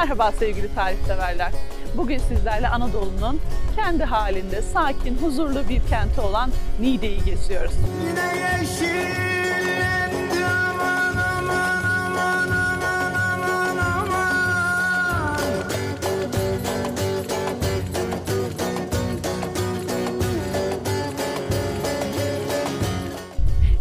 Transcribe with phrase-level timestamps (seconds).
[0.00, 1.52] Merhaba sevgili tarihseverler.
[1.96, 3.40] Bugün sizlerle Anadolu'nun
[3.76, 6.50] kendi halinde sakin, huzurlu bir kenti olan
[6.80, 7.72] Niğde'yi geziyoruz.
[8.08, 15.36] Yine yeşillendi aman aman aman aman aman aman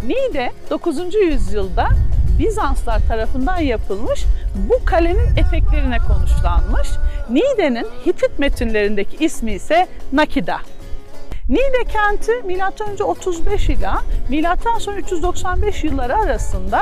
[0.08, 1.16] Niğde 9.
[1.16, 1.88] yüzyılda
[2.40, 5.98] Bizanslar tarafından yapılmış bu kalenin eteklerine
[6.40, 6.90] konuşlanmış.
[7.30, 10.58] Niğde'nin Hitit metinlerindeki ismi ise Nakida.
[11.50, 13.04] Niğde kenti M.Ö.
[13.04, 13.90] 35 ile
[14.30, 14.98] M.Ö.
[14.98, 16.82] 395 yılları arasında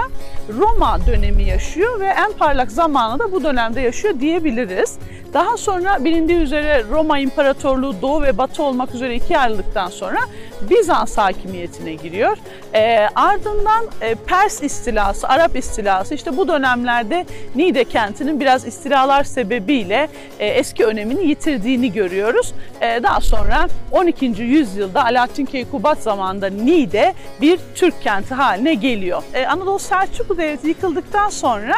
[0.59, 4.97] Roma dönemi yaşıyor ve en parlak zamanı da bu dönemde yaşıyor diyebiliriz.
[5.33, 10.19] Daha sonra bilindiği üzere Roma İmparatorluğu Doğu ve Batı olmak üzere ikiye ayrıldıktan sonra
[10.61, 12.38] Bizans hakimiyetine giriyor.
[12.73, 17.25] Ee, ardından e, Pers istilası, Arap istilası işte bu dönemlerde
[17.55, 20.08] Niğde kentinin biraz istilalar sebebiyle
[20.39, 22.53] e, eski önemini yitirdiğini görüyoruz.
[22.81, 24.25] E, daha sonra 12.
[24.25, 29.23] yüzyılda Alaaddin Keykubat zamanında Niğde bir Türk kenti haline geliyor.
[29.33, 31.75] E, Anadolu Selçuklu Devleti yıkıldıktan sonra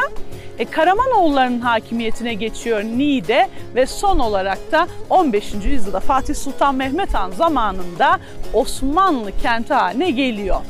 [0.60, 5.54] e, Karamanoğullarının hakimiyetine geçiyor Niğde ve son olarak da 15.
[5.64, 8.20] yüzyılda Fatih Sultan Mehmet Han zamanında
[8.54, 10.60] Osmanlı kenti haline geliyor.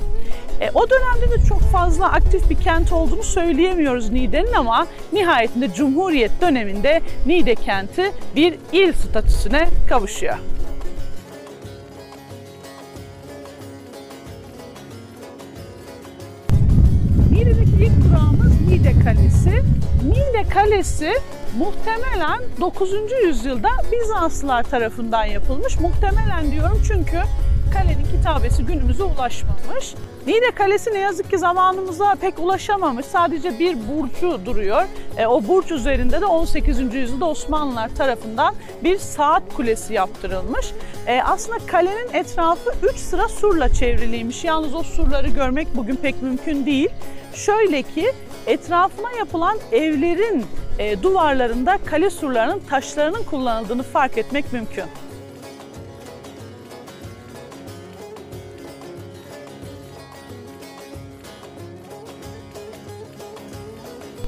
[0.60, 6.40] E, o dönemde de çok fazla aktif bir kent olduğunu söyleyemiyoruz Niğde'nin ama nihayetinde Cumhuriyet
[6.40, 10.38] döneminde Niğde kenti bir il statüsüne kavuşuyor.
[17.30, 19.62] Niğde'deki ilk durağımız Niğde Kalesi.
[20.08, 21.12] Niğde Kalesi
[21.58, 22.90] muhtemelen 9.
[23.24, 25.80] yüzyılda Bizanslılar tarafından yapılmış.
[25.80, 27.18] Muhtemelen diyorum çünkü
[27.72, 29.94] kalenin kitabesi günümüze ulaşmamış.
[30.26, 33.06] Niğde Kalesi ne yazık ki zamanımıza pek ulaşamamış.
[33.06, 34.82] Sadece bir burcu duruyor.
[35.16, 36.94] E, o burç üzerinde de 18.
[36.94, 40.72] yüzyılda Osmanlılar tarafından bir saat kulesi yaptırılmış.
[41.06, 44.44] E, aslında kalenin etrafı 3 sıra surla çevriliymiş.
[44.44, 46.90] Yalnız o surları görmek bugün pek mümkün değil.
[47.34, 48.12] Şöyle ki
[48.46, 50.46] etrafına yapılan evlerin
[50.78, 54.84] e, duvarlarında kale surlarının taşlarının kullanıldığını fark etmek mümkün.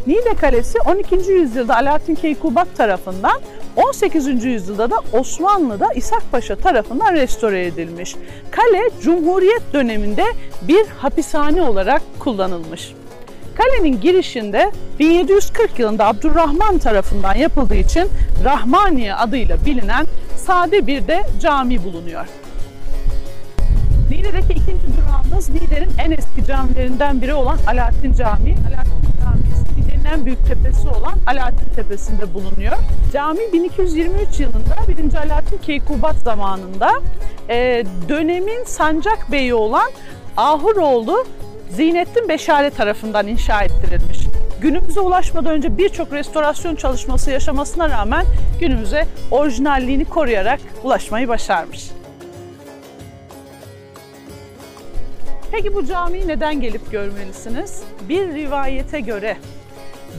[0.07, 1.15] Niğde Kalesi 12.
[1.33, 3.41] yüzyılda Alaaddin Keykubat tarafından
[3.77, 4.45] 18.
[4.45, 8.17] yüzyılda da Osmanlı'da İshak Paşa tarafından restore edilmiş.
[8.51, 10.25] Kale Cumhuriyet döneminde
[10.63, 12.93] bir hapishane olarak kullanılmış.
[13.55, 18.09] Kalenin girişinde 1740 yılında Abdurrahman tarafından yapıldığı için
[18.45, 20.07] Rahmaniye adıyla bilinen
[20.37, 22.27] sade bir de cami bulunuyor.
[24.11, 28.55] Niğde'deki ikinci durağımız Niğde'nin en eski camilerinden biri olan Alaaddin Camii.
[28.69, 29.12] Alaaddin
[30.03, 32.77] Niğde'nin en büyük tepesi olan Alaaddin Tepesi'nde bulunuyor.
[33.13, 34.77] Cami 1223 yılında
[35.13, 35.15] 1.
[35.15, 36.91] Alaaddin Keykubat zamanında
[37.49, 39.91] e, dönemin sancak beyi olan
[40.37, 41.25] Ahuroğlu
[41.71, 44.19] Zeynettin Beşare tarafından inşa ettirilmiş.
[44.61, 48.27] Günümüze ulaşmadan önce birçok restorasyon çalışması yaşamasına rağmen
[48.61, 51.91] günümüze orijinalliğini koruyarak ulaşmayı başarmış.
[55.53, 57.83] Peki bu camiyi neden gelip görmelisiniz?
[58.09, 59.37] Bir rivayete göre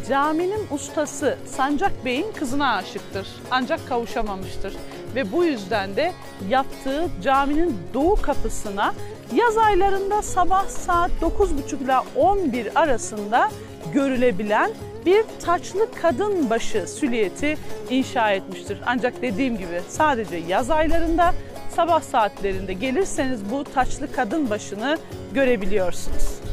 [0.09, 4.75] caminin ustası Sancak Bey'in kızına aşıktır ancak kavuşamamıştır.
[5.15, 6.13] Ve bu yüzden de
[6.49, 8.93] yaptığı caminin doğu kapısına
[9.35, 13.49] yaz aylarında sabah saat 9.30 ile 11 arasında
[13.93, 14.71] görülebilen
[15.05, 17.57] bir taçlı kadın başı süliyeti
[17.89, 18.81] inşa etmiştir.
[18.85, 21.33] Ancak dediğim gibi sadece yaz aylarında
[21.75, 24.97] sabah saatlerinde gelirseniz bu taçlı kadın başını
[25.33, 26.52] görebiliyorsunuz.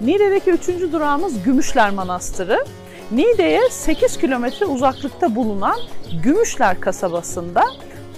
[0.00, 2.64] Niğde'deki üçüncü durağımız Gümüşler Manastırı.
[3.10, 5.76] Niğde'ye 8 kilometre uzaklıkta bulunan
[6.22, 7.64] Gümüşler kasabasında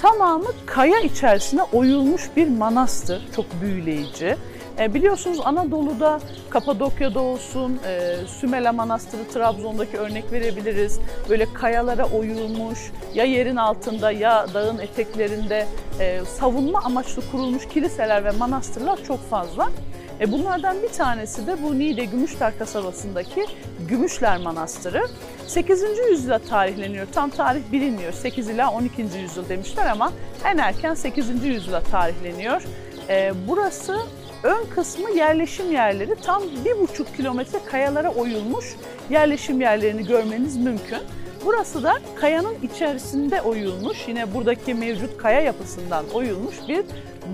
[0.02, 3.22] tamamı kaya içerisine oyulmuş bir manastır.
[3.36, 4.36] Çok büyüleyici.
[4.78, 11.00] E, biliyorsunuz Anadolu'da Kapadokya'da olsun, e, Sümele Manastırı Trabzon'daki örnek verebiliriz.
[11.28, 12.78] Böyle kayalara oyulmuş,
[13.14, 15.66] ya yerin altında ya dağın eteklerinde
[16.00, 19.68] e, savunma amaçlı kurulmuş kiliseler ve manastırlar çok fazla.
[20.20, 23.46] E, bunlardan bir tanesi de bu Niğde Gümüşler kasabasındaki
[23.88, 25.02] Gümüşler Manastırı.
[25.46, 25.82] 8.
[26.10, 27.06] yüzyıla tarihleniyor.
[27.12, 28.12] Tam tarih bilinmiyor.
[28.12, 29.02] 8 ila 12.
[29.02, 30.12] yüzyıl demişler ama
[30.44, 31.44] en erken 8.
[31.44, 32.62] yüzyıla tarihleniyor.
[33.08, 33.98] E, burası
[34.42, 36.16] ön kısmı yerleşim yerleri.
[36.22, 38.76] Tam bir buçuk kilometre kayalara oyulmuş
[39.10, 41.00] yerleşim yerlerini görmeniz mümkün.
[41.46, 46.84] Burası da kayanın içerisinde oyulmuş, yine buradaki mevcut kaya yapısından oyulmuş bir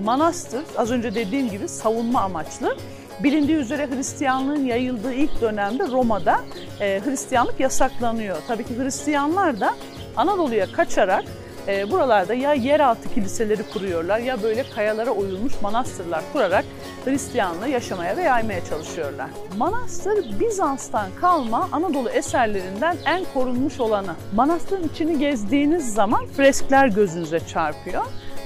[0.03, 0.63] manastır.
[0.77, 2.77] Az önce dediğim gibi savunma amaçlı.
[3.23, 6.39] Bilindiği üzere Hristiyanlığın yayıldığı ilk dönemde Roma'da
[6.79, 8.37] e, Hristiyanlık yasaklanıyor.
[8.47, 9.73] Tabii ki Hristiyanlar da
[10.17, 11.23] Anadolu'ya kaçarak
[11.67, 16.65] e, buralarda ya yeraltı kiliseleri kuruyorlar ya böyle kayalara oyulmuş manastırlar kurarak
[17.05, 19.29] Hristiyanlığı yaşamaya ve yaymaya çalışıyorlar.
[19.57, 24.15] Manastır Bizans'tan kalma Anadolu eserlerinden en korunmuş olanı.
[24.35, 28.03] Manastırın içini gezdiğiniz zaman freskler gözünüze çarpıyor.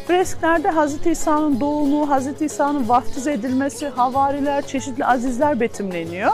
[0.07, 1.07] Fresklerde Hz.
[1.07, 2.41] İsa'nın doğumu, Hz.
[2.41, 6.31] İsa'nın vaftiz edilmesi, havariler, çeşitli azizler betimleniyor.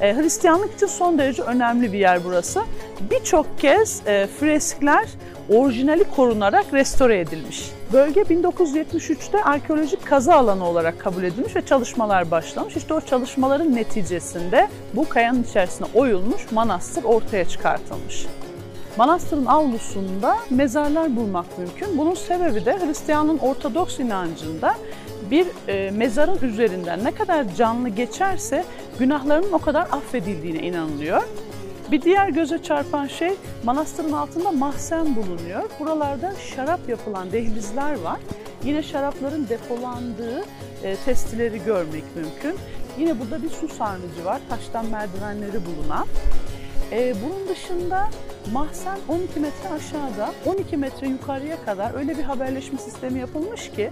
[0.00, 2.62] E, Hristiyanlık için son derece önemli bir yer burası.
[3.00, 5.08] Birçok kez e, freskler
[5.48, 7.70] orijinali korunarak restore edilmiş.
[7.92, 12.76] Bölge 1973'te arkeolojik kazı alanı olarak kabul edilmiş ve çalışmalar başlamış.
[12.76, 18.26] İşte o çalışmaların neticesinde bu kayanın içerisine oyulmuş manastır ortaya çıkartılmış.
[18.96, 21.98] Manastırın avlusunda mezarlar bulmak mümkün.
[21.98, 24.74] Bunun sebebi de Hristiyanlığın Ortodoks inancında
[25.30, 28.64] bir e, mezarın üzerinden ne kadar canlı geçerse
[28.98, 31.22] günahlarının o kadar affedildiğine inanılıyor.
[31.90, 33.34] Bir diğer göze çarpan şey
[33.64, 35.70] manastırın altında mahzen bulunuyor.
[35.80, 38.20] Buralarda şarap yapılan dehlizler var.
[38.64, 40.44] Yine şarapların depolandığı
[40.82, 42.60] e, testileri görmek mümkün.
[42.98, 44.40] Yine burada bir su sarnıcı var.
[44.48, 46.06] Taştan merdivenleri bulunan.
[46.92, 48.08] E, bunun dışında
[48.52, 53.90] mahzen 12 metre aşağıda, 12 metre yukarıya kadar öyle bir haberleşme sistemi yapılmış ki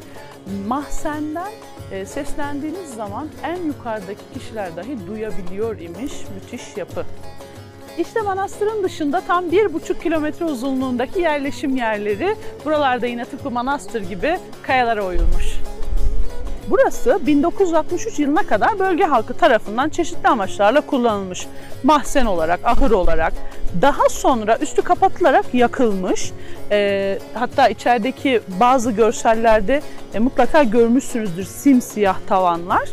[0.67, 1.53] mahzenden
[1.93, 6.13] e, seslendiğiniz zaman en yukarıdaki kişiler dahi duyabiliyor imiş.
[6.35, 7.05] Müthiş yapı.
[7.99, 14.39] İşte manastırın dışında tam bir buçuk kilometre uzunluğundaki yerleşim yerleri buralarda yine tıpkı manastır gibi
[14.63, 15.55] kayalara oyulmuş.
[16.71, 21.47] Burası 1963 yılına kadar bölge halkı tarafından çeşitli amaçlarla kullanılmış.
[21.83, 23.33] Mahzen olarak, ahır olarak.
[23.83, 26.33] Daha sonra üstü kapatılarak yakılmış.
[26.71, 29.83] E, hatta içerideki bazı görsellerde
[30.15, 32.89] e, mutlaka görmüşsünüzdür simsiyah tavanlar.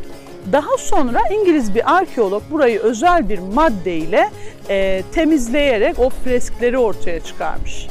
[0.51, 4.29] Daha sonra İngiliz bir arkeolog burayı özel bir maddeyle
[4.69, 7.87] e, temizleyerek o freskleri ortaya çıkarmış.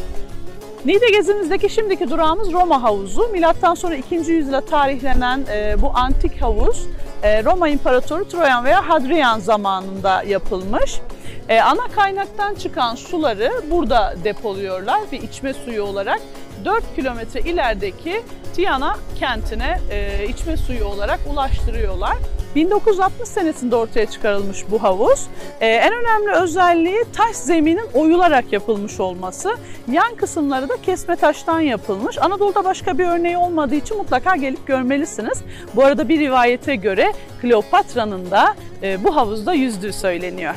[0.84, 3.28] Niğde gezimizdeki şimdiki durağımız Roma Havuzu.
[3.28, 4.14] Milattan sonra 2.
[4.14, 6.86] yüzyıla tarihlenen e, bu antik havuz
[7.22, 11.00] e, Roma İmparatoru Troyan veya Hadrian zamanında yapılmış.
[11.48, 16.20] E, ana kaynaktan çıkan suları burada depoluyorlar bir içme suyu olarak.
[16.64, 18.22] 4 kilometre ilerideki
[18.56, 22.16] Tiana kentine e, içme suyu olarak ulaştırıyorlar.
[22.54, 25.26] 1960 senesinde ortaya çıkarılmış bu havuz.
[25.60, 29.56] Ee, en önemli özelliği taş zeminin oyularak yapılmış olması.
[29.90, 32.18] Yan kısımları da kesme taştan yapılmış.
[32.18, 35.42] Anadolu'da başka bir örneği olmadığı için mutlaka gelip görmelisiniz.
[35.74, 40.54] Bu arada bir rivayete göre Kleopatra'nın da e, bu havuzda yüzdüğü söyleniyor.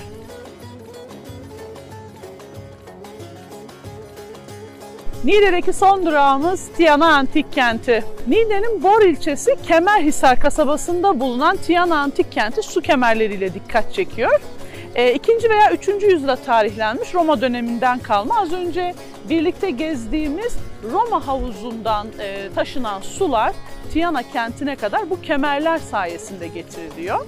[5.24, 8.04] Niğde'deki son durağımız Tiana Antik Kenti.
[8.28, 14.42] Niğde'nin Bor ilçesi Kemerhisar kasabasında bulunan Tiana Antik Kenti su kemerleriyle dikkat çekiyor.
[14.96, 18.42] E, ikinci veya üçüncü yüzyılda tarihlenmiş Roma döneminden kalma.
[18.42, 18.94] Az önce
[19.30, 20.58] birlikte gezdiğimiz
[20.92, 23.54] Roma havuzundan e, taşınan sular
[23.94, 27.26] Tiana kentine kadar bu kemerler sayesinde getiriliyor.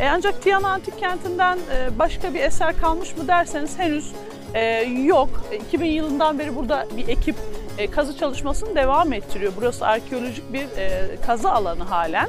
[0.00, 4.12] E, ancak Tiana Antik Kenti'nden e, başka bir eser kalmış mı derseniz henüz
[4.54, 5.28] e, yok.
[5.66, 7.36] 2000 yılından beri burada bir ekip
[7.78, 9.52] e, kazı çalışmasını devam ettiriyor.
[9.56, 12.28] Burası arkeolojik bir e, kazı alanı halen.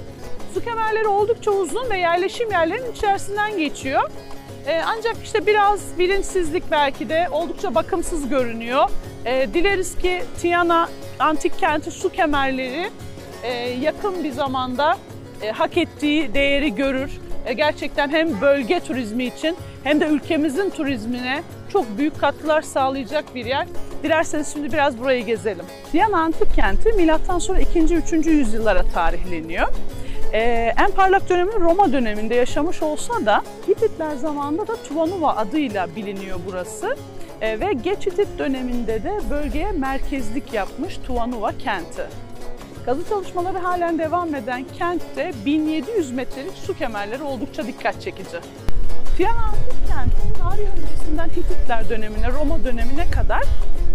[0.53, 4.01] Su kemerleri oldukça uzun ve yerleşim yerlerinin içerisinden geçiyor.
[4.67, 8.89] E, ancak işte biraz bilinçsizlik belki de oldukça bakımsız görünüyor.
[9.25, 10.89] E, dileriz ki Tiana
[11.19, 12.89] antik kenti su kemerleri
[13.43, 14.97] e, yakın bir zamanda
[15.41, 17.11] e, hak ettiği değeri görür.
[17.45, 23.45] E, gerçekten hem bölge turizmi için hem de ülkemizin turizmine çok büyük katkılar sağlayacak bir
[23.45, 23.67] yer.
[24.03, 25.65] Dilerseniz şimdi biraz burayı gezelim.
[25.93, 27.79] Viyana Antik Kenti milattan sonra 2.
[27.79, 28.27] 3.
[28.27, 29.67] yüzyıllara tarihleniyor.
[30.33, 36.39] Ee, en parlak dönemi Roma döneminde yaşamış olsa da Hititler zamanında da Tuvanuva adıyla biliniyor
[36.47, 36.97] burası.
[37.41, 42.03] Ee, ve Geç Hitit döneminde de bölgeye merkezlik yapmış Tuvanuva kenti.
[42.85, 48.37] Kazı çalışmaları halen devam eden kentte 1700 metrelik su kemerleri oldukça dikkat çekici.
[49.19, 53.43] Viyana Antik Kenti tarih öncesinden Hititler dönemine, Roma dönemine kadar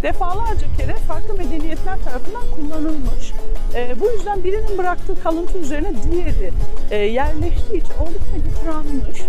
[0.02, 3.32] defalarca kere farklı medeniyetler tarafından kullanılmış.
[3.74, 6.52] E, bu yüzden birinin bıraktığı kalıntı üzerine diğeri
[6.90, 9.20] e, yerleştiği için oldukça yıpranmış.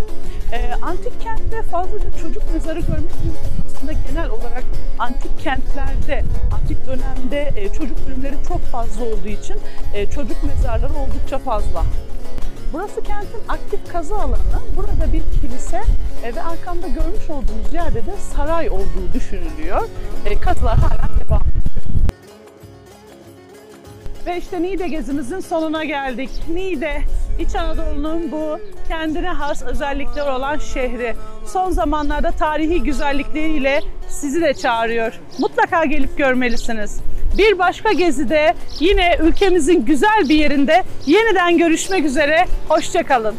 [0.52, 3.40] E, antik kentte fazlaca çocuk mezarı görmek mümkün.
[3.66, 4.64] Aslında genel olarak
[4.98, 9.56] antik kentlerde, antik dönemde e, çocuk ölümleri çok fazla olduğu için
[9.94, 11.84] e, çocuk mezarları oldukça fazla.
[12.74, 14.36] Burası kentin aktif kazı alanı.
[14.76, 15.82] Burada bir kilise
[16.24, 19.88] e, ve arkamda görmüş olduğunuz yerde de saray olduğu düşünülüyor.
[20.26, 21.42] E, kazılar hala devam.
[24.26, 26.30] Ve işte Niğde gezimizin sonuna geldik.
[26.54, 27.02] Niğde,
[27.38, 31.14] İç Anadolu'nun bu kendine has özellikleri olan şehri.
[31.46, 35.20] Son zamanlarda tarihi güzellikleriyle sizi de çağırıyor.
[35.38, 37.00] Mutlaka gelip görmelisiniz.
[37.38, 42.44] Bir başka gezide yine ülkemizin güzel bir yerinde yeniden görüşmek üzere.
[42.68, 43.34] Hoşçakalın.